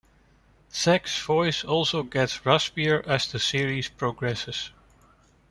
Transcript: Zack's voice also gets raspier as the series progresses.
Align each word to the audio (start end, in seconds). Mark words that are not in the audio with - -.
Zack's 0.73 1.21
voice 1.23 1.63
also 1.63 2.01
gets 2.01 2.39
raspier 2.39 3.05
as 3.05 3.31
the 3.31 3.37
series 3.37 3.87
progresses. 3.87 4.71